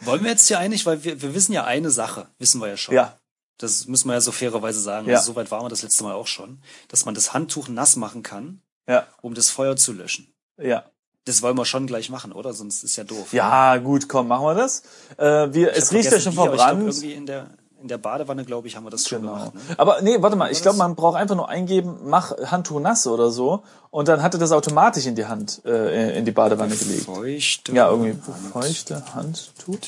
[0.00, 2.76] Wollen wir jetzt hier eigentlich, weil wir, wir wissen ja eine Sache, wissen wir ja
[2.78, 2.94] schon.
[2.94, 3.18] Ja,
[3.58, 5.06] Das müssen wir ja so fairerweise sagen.
[5.08, 5.18] Ja.
[5.18, 8.22] Also, soweit waren wir das letzte Mal auch schon, dass man das Handtuch nass machen
[8.22, 10.32] kann, ja, um das Feuer zu löschen.
[10.58, 10.90] ja.
[11.26, 12.52] Das wollen wir schon gleich machen, oder?
[12.54, 13.32] Sonst ist ja doof.
[13.32, 14.82] Ja, gut, komm, machen wir das.
[15.18, 16.80] Äh, wir, Ich es riecht ja schon glaub, verbrannt.
[16.80, 17.46] irgendwie in der,
[17.82, 19.34] in der Badewanne, glaube ich, haben wir das schon Genau.
[19.34, 19.54] gemacht.
[19.54, 19.60] Ne?
[19.78, 23.30] Aber nee, warte mal, ich glaube, man braucht einfach nur eingeben, mach Handtuch nass oder
[23.30, 27.04] so und dann hatte das automatisch in die Hand, äh, in die Badewanne gelegt.
[27.04, 28.34] Feuchte Ja, irgendwie Handtuch.
[28.52, 29.78] feuchte Handtuch.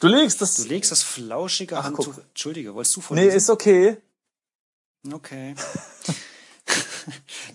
[0.00, 0.54] Du legst das.
[0.56, 2.04] Du legst das flauschige Ach, Handtuch.
[2.14, 2.24] guck.
[2.28, 3.36] Entschuldige, wolltest du Nee, vorlesen?
[3.36, 3.96] ist okay.
[5.10, 5.54] Okay.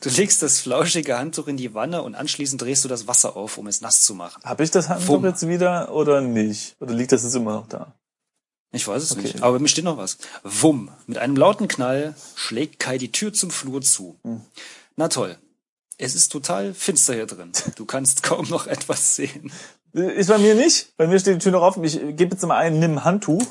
[0.02, 3.58] du legst das flauschige Handtuch in die Wanne und anschließend drehst du das Wasser auf,
[3.58, 4.42] um es nass zu machen.
[4.44, 5.26] Habe ich das Handtuch Wumm.
[5.26, 6.76] jetzt wieder oder nicht?
[6.80, 7.94] Oder liegt das jetzt immer noch da?
[8.72, 9.22] Ich weiß es Okay.
[9.22, 9.44] nicht.
[9.44, 10.18] Aber mir steht noch was.
[10.44, 10.90] Wumm.
[11.06, 14.18] Mit einem lauten Knall schlägt Kai die Tür zum Flur zu.
[14.24, 14.42] Hm.
[14.96, 15.38] Na toll.
[16.00, 17.52] Es ist total finster hier drin.
[17.76, 19.52] Du kannst kaum noch etwas sehen.
[19.94, 20.98] Ist bei mir nicht.
[20.98, 21.84] Bei mir steht die Tür noch offen.
[21.84, 23.46] Ich gebe jetzt mal ein, nimm Handtuch.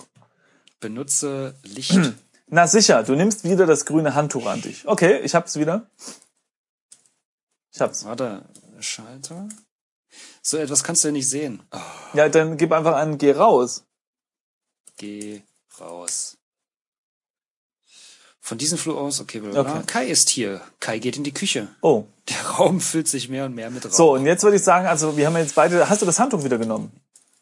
[0.81, 2.13] Benutze Licht.
[2.55, 4.87] Na sicher, du nimmst wieder das grüne Handtuch an dich.
[4.87, 5.87] Okay, ich hab's wieder.
[7.73, 8.05] Ich hab's.
[8.05, 8.45] Warte,
[8.79, 9.49] Schalter.
[10.43, 11.63] So etwas kannst du ja nicht sehen.
[11.73, 11.79] Oh,
[12.13, 13.85] Ja, dann gib einfach an, geh raus.
[14.99, 15.41] geh
[15.81, 16.37] raus.
[18.39, 19.73] Von diesem Flur aus, okay, blablabla.
[19.77, 19.83] Okay.
[19.87, 20.61] Kai ist hier.
[20.79, 21.69] Kai geht in die Küche.
[21.81, 22.05] Oh.
[22.29, 23.93] Der Raum füllt sich mehr und mehr mit Raum.
[23.93, 26.45] So, und jetzt würde ich sagen, also wir haben jetzt beide, hast du das Handtuch
[26.45, 26.93] wieder genommen?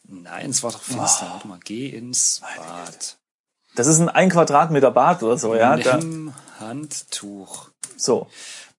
[0.05, 1.27] Nein, es war doch finster.
[1.27, 1.33] Oh.
[1.33, 3.17] Warte mal, geh ins Bad.
[3.75, 5.77] Das ist ein ein Quadratmeter Bad oder so, ja?
[5.77, 7.71] Da, Nimm Handtuch.
[7.97, 8.27] so.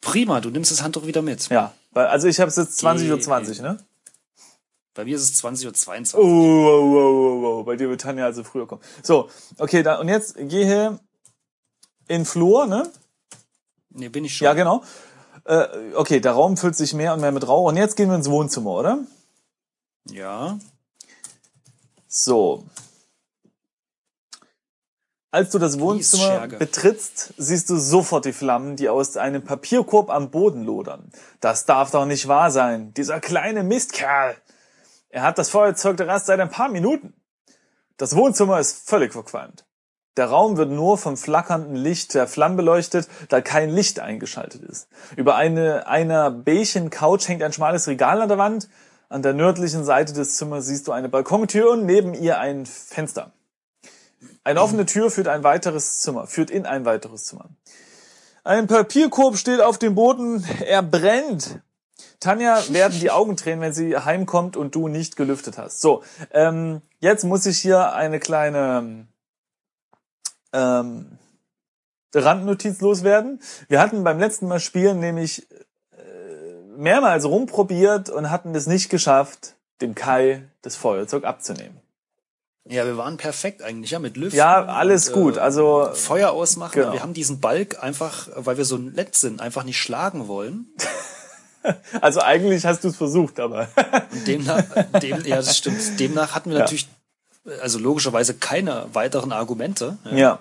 [0.01, 1.47] Prima, du nimmst das Handtuch wieder mit.
[1.49, 3.77] Ja, also ich habe es jetzt 20.20 Uhr, 20, ne?
[4.93, 6.25] Bei mir ist es 20.22 Oh, Uhr.
[6.25, 7.63] oh, oh, oh, oh.
[7.63, 8.81] Bei dir wird Tanja also früher kommen.
[9.03, 10.99] So, okay, dann, und jetzt gehe
[12.07, 12.91] in Flur, ne?
[13.91, 14.45] Nee, bin ich schon.
[14.45, 14.83] Ja, genau.
[15.45, 17.69] Äh, okay, der Raum füllt sich mehr und mehr mit Rauch.
[17.69, 18.99] Und jetzt gehen wir ins Wohnzimmer, oder?
[20.09, 20.59] Ja.
[22.07, 22.65] So.
[25.33, 30.29] Als du das Wohnzimmer betrittst, siehst du sofort die Flammen, die aus einem Papierkorb am
[30.29, 31.09] Boden lodern.
[31.39, 32.93] Das darf doch nicht wahr sein.
[32.95, 34.35] Dieser kleine Mistkerl.
[35.09, 37.13] Er hat das Feuerzeug erst seit ein paar Minuten.
[37.95, 39.65] Das Wohnzimmer ist völlig verqualmt.
[40.17, 44.89] Der Raum wird nur vom flackernden Licht der Flammen beleuchtet, da kein Licht eingeschaltet ist.
[45.15, 48.67] Über eine, einer beigen Couch hängt ein schmales Regal an der Wand.
[49.07, 53.31] An der nördlichen Seite des Zimmers siehst du eine Balkontür und neben ihr ein Fenster.
[54.43, 57.49] Eine offene Tür führt ein weiteres Zimmer, führt in ein weiteres Zimmer.
[58.43, 61.59] Ein Papierkorb steht auf dem Boden, er brennt.
[62.19, 65.81] Tanja werden die Augen tränen, wenn sie heimkommt und du nicht gelüftet hast.
[65.81, 69.07] So, ähm, jetzt muss ich hier eine kleine
[70.53, 71.17] ähm,
[72.13, 73.41] Randnotiz loswerden.
[73.67, 79.55] Wir hatten beim letzten Mal spielen nämlich äh, mehrmals rumprobiert und hatten es nicht geschafft,
[79.81, 81.79] dem Kai das Feuerzeug abzunehmen.
[82.69, 84.37] Ja, wir waren perfekt eigentlich, ja, mit Lüften.
[84.37, 85.37] Ja, alles und, gut.
[85.37, 86.73] Also Feuer ausmachen.
[86.73, 86.93] Genau.
[86.93, 90.67] Wir haben diesen Balk einfach, weil wir so nett sind, einfach nicht schlagen wollen.
[92.01, 93.67] Also eigentlich hast du es versucht, aber
[94.11, 94.63] Und demnach,
[94.99, 95.99] dem, ja, das stimmt.
[95.99, 96.63] Demnach hatten wir Ja.
[96.63, 96.87] natürlich,
[97.61, 99.99] also logischerweise keine weiteren Argumente.
[100.05, 100.11] Ja.
[100.17, 100.39] ja,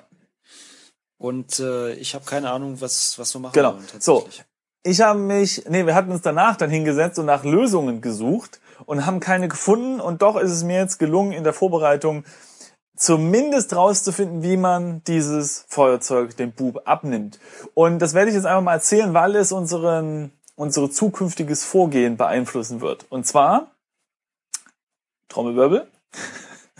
[1.18, 3.74] Und äh, ich habe keine Ahnung, was, was wir machen genau.
[3.74, 3.84] wollen.
[3.98, 4.46] So, tatsächlich.
[4.82, 9.06] ich habe mich, nee, wir hatten uns danach dann hingesetzt und nach Lösungen gesucht und
[9.06, 12.24] haben keine gefunden und doch ist es mir jetzt gelungen in der Vorbereitung
[12.96, 17.38] zumindest rauszufinden, wie man dieses Feuerzeug dem Bub abnimmt.
[17.74, 22.82] Und das werde ich jetzt einfach mal erzählen, weil es unseren unsere zukünftiges Vorgehen beeinflussen
[22.82, 23.06] wird.
[23.10, 23.74] Und zwar
[25.28, 25.90] Trommelwirbel.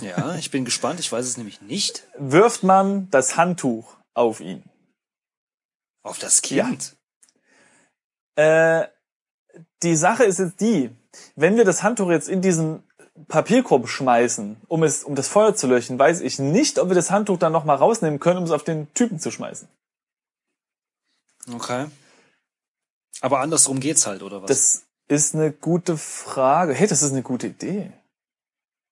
[0.03, 1.01] Ja, ich bin gespannt.
[1.01, 2.07] Ich weiß es nämlich nicht.
[2.19, 4.63] wirft man das Handtuch auf ihn.
[6.03, 6.97] Auf das Kind.
[8.35, 8.87] Äh,
[9.83, 10.91] die Sache ist jetzt die,
[11.37, 12.83] wenn wir das Handtuch jetzt in diesen
[13.29, 17.11] Papierkorb schmeißen, um es, um das Feuer zu löschen, weiß ich nicht, ob wir das
[17.11, 19.68] Handtuch dann nochmal rausnehmen können, um es auf den Typen zu schmeißen.
[21.53, 21.87] Okay.
[23.20, 24.49] Aber andersrum geht's halt, oder was?
[24.49, 26.73] Das ist eine gute Frage.
[26.73, 27.92] Hey, das ist eine gute Idee.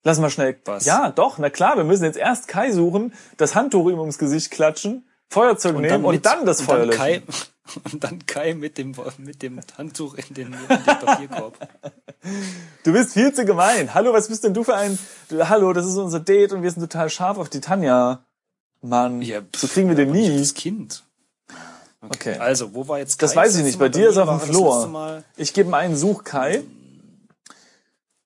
[0.05, 0.59] Lass mal schnell.
[0.65, 0.85] Was?
[0.85, 4.51] Ja, doch, na klar, wir müssen jetzt erst Kai suchen, das Handtuch ihm ums Gesicht
[4.51, 6.99] klatschen, Feuerzeug nehmen und mit- dann das und Feuer dann löschen.
[6.99, 7.23] Kai,
[7.93, 11.57] und dann Kai mit dem, mit dem Handtuch in den, in den Papierkorb.
[12.83, 13.95] Du bist viel zu gemein.
[13.95, 14.99] Hallo, was bist denn du für ein...
[15.31, 18.25] Hallo, das ist unser Date und wir sind total scharf auf die Tanja.
[18.83, 20.39] Mann, Ja, so kriegen wir den aber nicht nie.
[20.39, 21.05] Das Kind.
[22.01, 22.11] Okay.
[22.33, 22.39] Okay.
[22.39, 23.79] Also, wo war jetzt Das Kai weiß ich das nicht.
[23.79, 23.91] Bei Mal?
[23.91, 24.87] dir ist auf dem das Flur.
[24.89, 26.63] Mal- Ich gebe einen Such, Kai.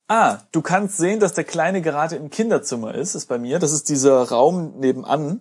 [0.08, 3.14] Ah, du kannst sehen, dass der Kleine gerade im Kinderzimmer ist.
[3.14, 3.58] Ist bei mir.
[3.58, 5.40] Das ist dieser Raum nebenan.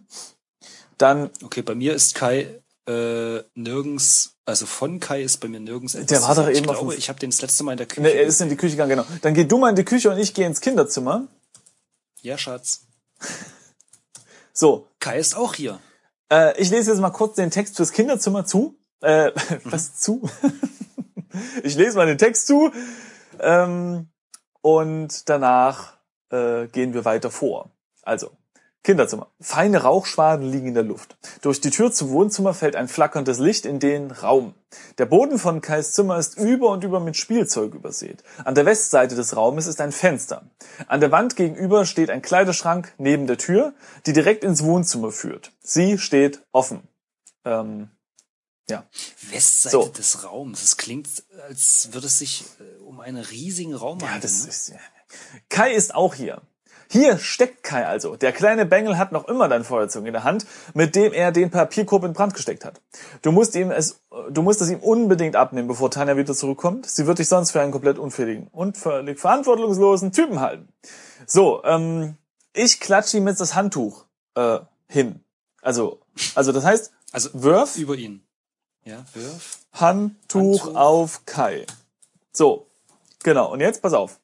[1.01, 5.95] Dann, Okay, bei mir ist Kai äh, nirgends, also von Kai ist bei mir nirgends
[5.95, 6.07] etwas.
[6.07, 8.01] Der war doch eben ich glaube, ich habe den das letzte Mal in der Küche.
[8.01, 9.05] ne, er ist in die Küche gegangen, genau.
[9.21, 11.27] Dann geh du mal in die Küche und ich gehe ins Kinderzimmer.
[12.21, 12.85] ja, Schatz.
[14.53, 15.79] So, Kai ist auch hier.
[16.29, 18.75] Äh, ich lese jetzt mal kurz den Text fürs Kinderzimmer zu.
[18.99, 19.31] Äh,
[19.63, 20.29] was zu?
[21.63, 22.69] ich lese mal den Text zu.
[23.39, 24.09] Ähm,
[24.61, 25.97] und danach
[26.31, 27.71] äh, gehen wir weiter vor.
[28.03, 28.31] Also,
[28.83, 29.27] Kinderzimmer.
[29.39, 31.15] Feine Rauchschwaden liegen in der Luft.
[31.41, 34.55] Durch die Tür zum Wohnzimmer fällt ein flackerndes Licht in den Raum.
[34.97, 38.23] Der Boden von Kais Zimmer ist über und über mit Spielzeug übersät.
[38.43, 40.49] An der Westseite des Raumes ist ein Fenster.
[40.87, 43.73] An der Wand gegenüber steht ein Kleiderschrank neben der Tür,
[44.07, 45.51] die direkt ins Wohnzimmer führt.
[45.61, 46.81] Sie steht offen.
[47.45, 47.91] Ähm,
[48.67, 48.83] ja.
[49.29, 49.87] Westseite So.
[49.89, 50.63] des Raums.
[50.63, 51.07] Es klingt,
[51.47, 54.21] als würde es sich äh, um einen riesigen Raum Ja, handeln.
[54.21, 54.49] das ne?
[54.49, 54.73] ist.
[55.49, 56.41] Kai ist auch hier.
[56.93, 58.17] Hier steckt Kai also.
[58.17, 61.49] Der kleine Bengel hat noch immer dein Feuerzeug in der Hand, mit dem er den
[61.49, 62.81] Papierkorb in Brand gesteckt hat.
[63.21, 66.85] Du musst ihm es, du musst es ihm unbedingt abnehmen, bevor Tanja wieder zurückkommt.
[66.85, 70.67] Sie wird dich sonst für einen komplett unfähigen und völlig verantwortungslosen Typen halten.
[71.25, 72.17] So, ähm,
[72.51, 74.03] ich klatsche ihm jetzt das Handtuch
[74.35, 75.23] äh, hin.
[75.61, 76.01] Also,
[76.35, 78.21] also das heißt, Also wirf über ihn.
[78.83, 79.59] Ja, wirf.
[79.71, 80.75] Handtuch, Handtuch.
[80.75, 81.65] auf Kai.
[82.33, 82.67] So,
[83.23, 83.49] genau.
[83.53, 84.20] Und jetzt pass auf.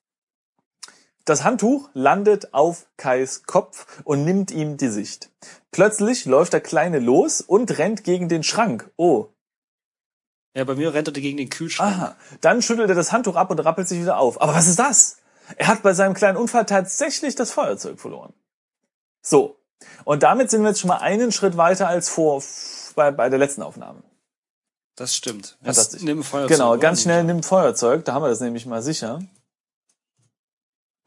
[1.27, 5.29] Das Handtuch landet auf Kais Kopf und nimmt ihm die Sicht.
[5.71, 8.89] Plötzlich läuft der Kleine los und rennt gegen den Schrank.
[8.95, 9.27] Oh,
[10.55, 11.93] Ja, bei mir rennt er gegen den Kühlschrank.
[11.93, 12.15] aha.
[12.39, 14.39] Dann schüttelt er das Handtuch ab und rappelt sich wieder auf.
[14.41, 15.17] Aber was ist das?
[15.57, 18.33] Er hat bei seinem kleinen Unfall tatsächlich das Feuerzeug verloren.
[19.21, 19.59] So.
[20.05, 22.41] Und damit sind wir jetzt schon mal einen Schritt weiter als vor
[22.95, 24.01] bei, bei der letzten Aufnahme.
[24.95, 25.57] Das stimmt.
[25.61, 26.03] Fantastisch.
[26.03, 29.19] nimm Feuerzeug, Genau, ganz schnell nimm Feuerzeug, da haben wir das nämlich mal sicher.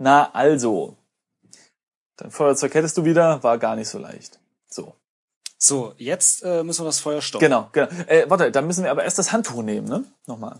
[0.00, 0.96] Na, also.
[2.16, 4.40] Dein Feuerzeug hättest du wieder, war gar nicht so leicht.
[4.66, 4.94] So.
[5.58, 7.44] So, jetzt äh, müssen wir das Feuer stoppen.
[7.44, 7.88] Genau, genau.
[8.06, 10.04] Äh, warte, da müssen wir aber erst das Handtuch nehmen, ne?
[10.26, 10.58] Nochmal.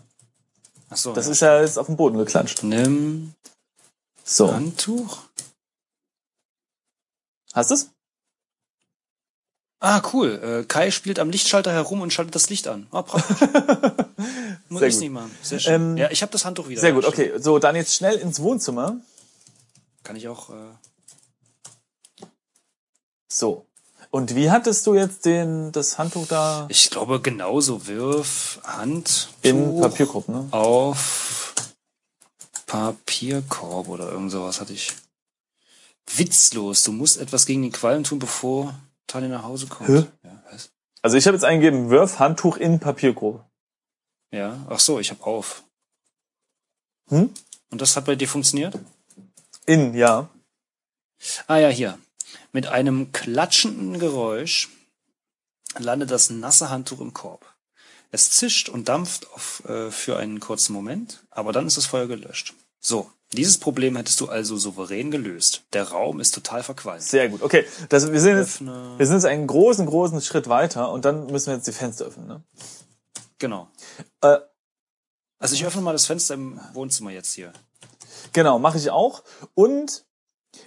[0.91, 1.31] Ach so, Das ja.
[1.31, 2.61] ist ja jetzt auf den Boden geklatscht.
[2.61, 3.33] Nimm
[4.23, 4.53] So.
[4.53, 5.17] Handtuch.
[7.53, 7.89] Hast du's?
[9.79, 10.39] Ah, cool.
[10.61, 12.85] Äh, Kai spielt am Lichtschalter herum und schaltet das Licht an.
[12.91, 13.49] Ah, praktisch.
[14.69, 15.35] Muss ich nicht machen.
[15.41, 15.73] Sehr schön.
[15.73, 16.79] Ähm, ja, ich habe das Handtuch wieder.
[16.79, 17.33] Sehr gut, okay.
[17.39, 18.97] So, dann jetzt schnell ins Wohnzimmer.
[20.03, 20.49] Kann ich auch.
[20.49, 20.73] Äh,
[23.29, 23.65] So.
[24.09, 29.79] Und wie hattest du jetzt den, das Handtuch da ich glaube, genauso wirf Handtuch in
[29.79, 30.47] Papierkorb, ne?
[30.51, 31.53] auf
[32.65, 34.93] Papierkorb oder irgend sowas hatte ich.
[36.13, 36.83] Witzlos.
[36.83, 39.89] Du musst etwas gegen den Qualm tun, bevor Tanja nach Hause kommt.
[39.89, 40.05] Hä?
[40.23, 40.71] Ja, was?
[41.01, 43.45] Also ich habe jetzt eingegeben, wirf Handtuch in Papierkorb.
[44.31, 44.57] ja.
[44.69, 45.63] Ach so, ich habe auf.
[47.09, 47.33] Hm?
[47.69, 48.77] Und das hat bei dir funktioniert?
[49.71, 50.27] In, ja.
[51.47, 51.97] Ah ja, hier.
[52.51, 54.67] Mit einem klatschenden Geräusch
[55.77, 57.45] landet das nasse Handtuch im Korb.
[58.11, 62.07] Es zischt und dampft auf, äh, für einen kurzen Moment, aber dann ist das Feuer
[62.07, 62.53] gelöscht.
[62.81, 65.63] So, dieses Problem hättest du also souverän gelöst.
[65.71, 67.03] Der Raum ist total verqualmt.
[67.03, 67.41] Sehr gut.
[67.41, 68.95] Okay, das, wir sind jetzt, Öffne.
[68.97, 72.03] wir sind jetzt einen großen, großen Schritt weiter und dann müssen wir jetzt die Fenster
[72.05, 72.43] öffnen, ne?
[73.39, 73.69] Genau.
[74.19, 74.37] Äh,
[75.39, 77.53] Also ich öffne mal das Fenster im Wohnzimmer jetzt hier.
[78.33, 79.23] Genau, mache ich auch.
[79.53, 80.05] Und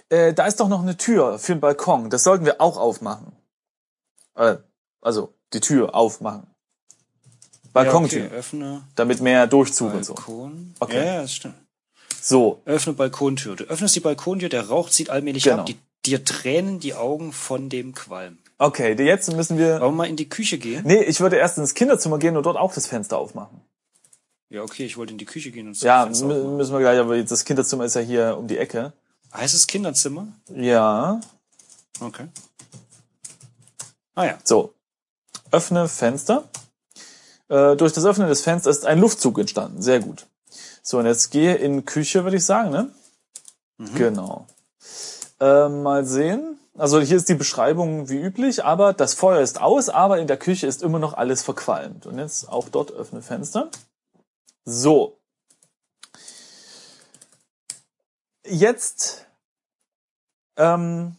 [0.09, 2.09] äh, da ist doch noch eine Tür für den Balkon.
[2.09, 3.31] Das sollten wir auch aufmachen.
[4.35, 4.57] Äh,
[5.01, 6.47] also die Tür aufmachen.
[7.73, 8.35] Balkontür, Ja, okay.
[8.37, 10.13] Öffne damit mehr Durchzug und so.
[10.13, 10.73] Balkon.
[10.79, 10.97] Okay.
[10.97, 11.55] Ja, ja, das stimmt.
[12.21, 13.55] So, Öffne Balkontür.
[13.55, 15.59] Du öffnest die Balkontür, der Rauch zieht allmählich Genau.
[15.59, 15.65] ab.
[15.65, 18.37] Die, dir tränen die Augen von dem Qualm.
[18.57, 19.81] okay, jetzt müssen wir.
[19.81, 20.83] Wollen wir mal in die Küche gehen?
[20.85, 23.61] Nee, ich würde erst ins Kinderzimmer gehen und dort auch das Fenster aufmachen.
[24.49, 27.21] Ja, okay, ich wollte in die Küche gehen und das Ja, müssen wir gleich, aber
[27.21, 28.93] das Kinderzimmer ist ja hier um die Ecke.
[29.33, 30.27] Heißt es Kinderzimmer?
[30.53, 31.19] Ja,
[32.01, 32.27] Okay.
[34.15, 34.37] Ah ja.
[34.43, 34.73] so.
[35.51, 36.43] Öffne Fenster.
[37.47, 39.81] Äh, durch das Öffnen des Fensters ist ein Luftzug entstanden.
[39.81, 40.25] Sehr gut.
[40.81, 42.89] So, und jetzt gehe in Küche, würde ich sagen, ne?
[43.95, 44.47] Genau.
[45.39, 46.57] Äh, mal sehen.
[46.77, 50.37] Also hier ist die Beschreibung wie üblich, aber das Feuer ist aus, aber in der
[50.37, 52.05] Küche ist immer noch alles verqualmt.
[52.05, 53.69] Und jetzt auch dort öffne Fenster.
[54.65, 55.19] So.
[58.43, 59.27] Jetzt
[60.57, 61.15] ähm,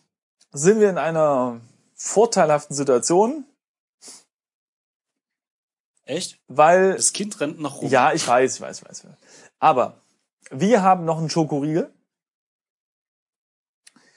[0.53, 1.61] sind wir in einer
[1.95, 3.45] vorteilhaften Situation,
[6.05, 6.41] Echt?
[6.49, 7.91] weil Das Kind rennt noch rum.
[7.91, 8.99] ja, ich weiß, ich weiß, ich weiß.
[9.01, 9.17] ich weiß.
[9.59, 10.01] Aber
[10.51, 11.93] wir haben noch einen Schokoriegel.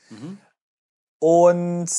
[0.10, 0.40] Mhm.
[1.20, 1.90] Und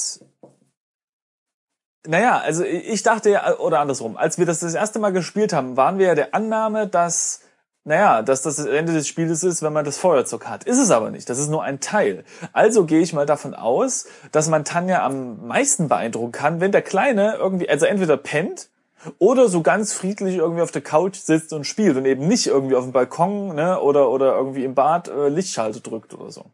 [2.07, 5.77] naja, also ich dachte ja, oder andersrum, als wir das das erste Mal gespielt haben,
[5.77, 7.43] waren wir ja der Annahme, dass,
[7.85, 10.65] naja, dass das das Ende des Spieles ist, wenn man das Feuerzeug hat.
[10.65, 11.29] Ist es aber nicht.
[11.29, 12.25] Das ist nur ein Teil.
[12.53, 16.83] Also gehe ich mal davon aus, dass man Tanja am meisten beeindrucken kann, wenn der
[16.83, 18.71] Kleine irgendwie, also entweder pennt
[19.19, 22.77] oder so ganz friedlich irgendwie auf der Couch sitzt und spielt und eben nicht irgendwie
[22.77, 26.47] auf dem Balkon ne, oder, oder irgendwie im Bad äh, Lichtschalter drückt oder so.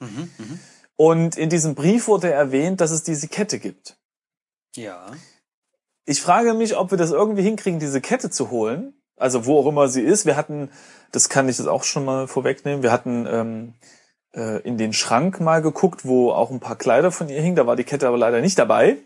[0.00, 0.58] Mhm, mhm.
[0.96, 3.96] Und in diesem Brief wurde erwähnt, dass es diese Kette gibt.
[4.78, 5.06] Ja.
[6.04, 8.94] Ich frage mich, ob wir das irgendwie hinkriegen, diese Kette zu holen.
[9.16, 10.26] Also wo auch immer sie ist.
[10.26, 10.70] Wir hatten,
[11.12, 13.74] das kann ich jetzt auch schon mal vorwegnehmen, wir hatten ähm,
[14.32, 17.56] äh, in den Schrank mal geguckt, wo auch ein paar Kleider von ihr hingen.
[17.56, 18.96] Da war die Kette aber leider nicht dabei.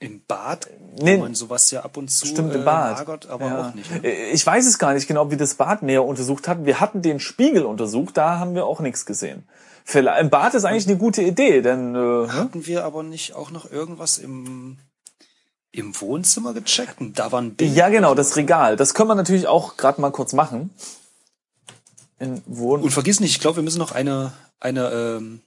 [0.00, 0.68] Im Bad,
[1.00, 1.16] Nee.
[1.18, 2.98] wo man sowas ja ab und zu Stimmt, im äh, Bad.
[2.98, 3.68] lagert, aber Ja.
[3.68, 3.88] auch nicht.
[3.90, 4.00] Ne?
[4.04, 6.66] Äh, Ich weiß es gar nicht genau, wir das Bad näher untersucht hatten.
[6.66, 9.48] Wir hatten den Spiegel untersucht, da haben wir auch nichts gesehen.
[9.84, 12.28] Vielleicht- Im Bad ist eigentlich eine gute Idee, denn äh, ne?
[12.32, 14.78] Hatten wir aber nicht auch noch irgendwas im,
[15.72, 17.00] im Wohnzimmer gecheckt?
[17.00, 17.74] Und da waren Bilder.
[17.74, 18.36] ja genau, das.
[18.36, 18.76] Regal.
[18.76, 20.70] Das können wir natürlich auch gerade mal kurz machen.
[22.18, 25.40] In Wohn Und vergiss nicht, ich glaube, wir müssen noch eine, eine, ähm,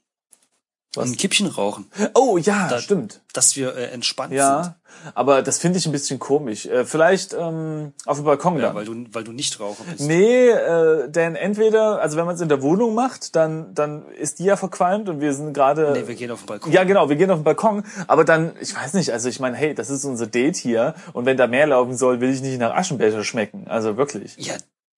[0.97, 1.09] Was?
[1.09, 3.21] ein Kippchen rauchen, Oh ja, Da- stimmt.
[3.33, 4.37] dass wir äh, entspannt sind.
[4.37, 4.75] Ja,
[5.13, 6.65] aber das finde ich ein bisschen komisch.
[6.65, 8.75] Äh, vielleicht ähm, auf dem Balkon Ja, dann.
[8.75, 10.01] weil du, weil du nicht Raucher bist.
[10.01, 14.39] Nee, äh, denn entweder, also wenn man es in der Wohnung macht, dann dann ist
[14.39, 15.91] die ja verqualmt und wir sind gerade.
[15.93, 16.71] Nee, wir gehen auf den Balkon.
[16.71, 19.57] ja, genau, wir gehen auf den Balkon, aber dann, ich weiß nicht, also ich meine,
[19.57, 22.57] hey, das ist unser Date hier und wenn da mehr laufen soll, will ich nicht
[22.59, 23.67] nach Aschenbecher schmecken.
[23.67, 24.35] Also wirklich.
[24.37, 24.53] Ja,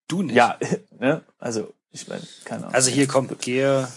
[0.07, 0.35] du nicht.
[0.35, 0.57] Ja,
[0.99, 1.21] ne?
[1.39, 2.73] Also, ich meine, keine Ahnung.
[2.75, 3.87] Also hier, komm, gehe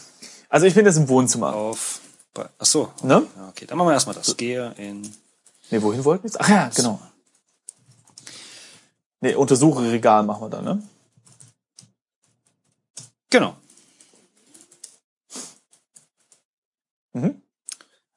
[0.50, 1.54] Also ich bin jetzt im Wohnzimmer.
[1.54, 2.00] auf...
[2.58, 2.92] Ach so.
[3.02, 3.26] Ne?
[3.36, 4.36] Ja, okay, dann machen wir erstmal das.
[4.36, 5.02] Gehe in...
[5.70, 6.40] Nee, wohin wollten wir jetzt?
[6.40, 7.00] Ach ja, genau.
[9.20, 10.88] Nee, untersuche Regal machen wir dann, ne?
[13.30, 13.56] Genau.
[17.12, 17.40] Mhm.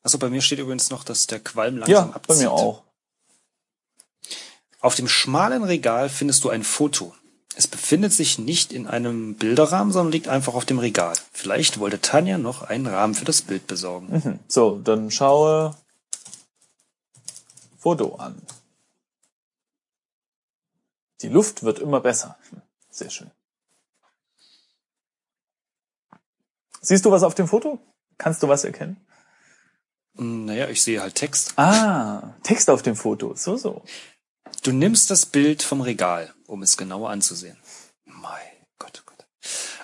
[0.02, 2.28] Also bei mir steht übrigens noch, dass der Qualm langsam Ja, abzieht.
[2.28, 2.84] bei mir auch.
[4.80, 7.16] Auf dem schmalen Regal findest du ein Foto.
[7.56, 11.14] Es befindet sich nicht in einem Bilderrahmen, sondern liegt einfach auf dem Regal.
[11.32, 14.08] Vielleicht wollte Tanja noch einen Rahmen für das Bild besorgen.
[14.12, 14.40] Mhm.
[14.48, 15.76] So, dann schaue
[17.78, 18.42] Foto an.
[21.22, 22.38] Die Luft wird immer besser.
[22.90, 23.32] Sehr schön.
[26.82, 27.80] Siehst du was auf dem Foto?
[28.18, 28.98] Kannst du was erkennen?
[30.18, 31.54] Hm, Naja, ich sehe halt Text.
[31.58, 33.36] Ah, Text auf dem Foto.
[33.36, 33.84] So, so.
[34.64, 37.58] Du nimmst das Bild vom Regal, um es genauer anzusehen.
[38.06, 38.32] Mein
[38.80, 39.26] Gott, oh Gott.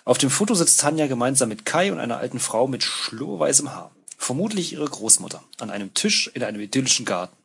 [0.05, 3.91] Auf dem Foto sitzt Tanja gemeinsam mit Kai und einer alten Frau mit schlurweißem Haar.
[4.17, 5.43] Vermutlich ihre Großmutter.
[5.59, 7.35] An einem Tisch in einem idyllischen Garten.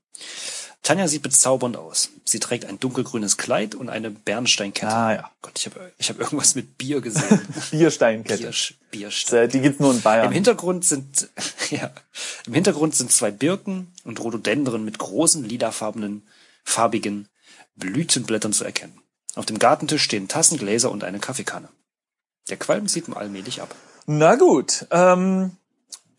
[0.83, 2.11] Tanja sieht bezaubernd aus.
[2.25, 4.93] Sie trägt ein dunkelgrünes Kleid und eine Bernsteinkette.
[4.93, 5.31] Ah, ja.
[5.41, 7.41] Gott, ich habe ich hab irgendwas mit Bier gesehen.
[7.71, 8.43] Biersteinkette.
[8.43, 8.53] Bier,
[8.91, 9.45] Bierstein.
[9.45, 10.31] Äh, Die gibt's nur in Im Bayern.
[10.31, 11.31] Hintergrund sind,
[11.71, 11.91] ja,
[12.47, 16.23] im Hintergrund sind zwei Birken und Rhododendren mit großen, lilafarbenen,
[16.65, 17.29] farbigen
[17.77, 19.01] Blütenblättern zu erkennen.
[19.37, 21.69] Auf dem Gartentisch stehen Tassen, Gläser und eine Kaffeekanne.
[22.49, 23.75] Der Qualm zieht mal allmählich ab.
[24.07, 24.87] Na gut.
[24.91, 25.53] Ähm,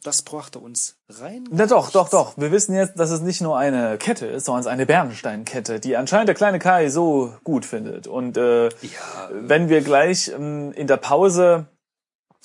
[0.03, 1.45] Das brachte uns rein.
[1.51, 2.37] na doch, doch, doch.
[2.37, 5.79] Wir wissen jetzt, dass es nicht nur eine Kette ist, sondern es ist eine Bernsteinkette,
[5.79, 8.07] die anscheinend der kleine Kai so gut findet.
[8.07, 11.67] Und äh, Ja, wenn wir gleich ähm, in der Pause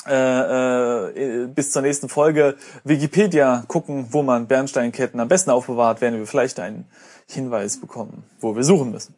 [0.07, 6.19] äh, äh, bis zur nächsten Folge Wikipedia gucken, wo man Bernsteinketten am besten aufbewahrt, werden
[6.19, 6.87] wir vielleicht einen
[7.31, 9.15] Hinweis bekommen, wo wir suchen müssen.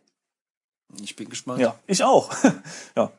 [1.00, 1.60] ich bin gespannt.
[1.60, 2.30] Ja, ich auch.
[2.96, 3.10] ja.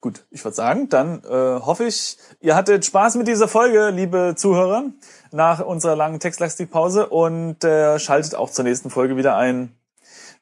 [0.00, 4.34] Gut, ich würde sagen, dann äh, hoffe ich, ihr hattet Spaß mit dieser Folge, liebe
[4.36, 4.84] Zuhörer,
[5.32, 9.74] nach unserer langen Textlastikpause und äh, schaltet auch zur nächsten Folge wieder ein,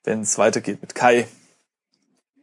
[0.04, 1.26] wenn es weitergeht mit Kai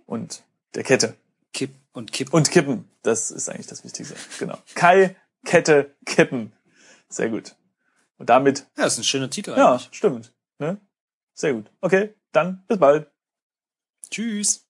[0.08, 1.16] und der Kette.
[1.54, 2.34] Kipp und Kipp.
[2.34, 4.16] Und Kippen, das ist eigentlich das Wichtigste.
[4.40, 4.58] Genau.
[4.74, 6.52] Kai, Kette, Kippen.
[7.10, 7.56] Sehr gut.
[8.18, 9.90] Und damit, ja, das ist ein schöner Titel ja, eigentlich.
[9.92, 10.34] stimmt.
[10.58, 10.78] Ne?
[11.36, 11.72] Sehr gut.
[11.82, 13.08] Okay, dann bis bald.
[14.10, 14.66] Tschüss.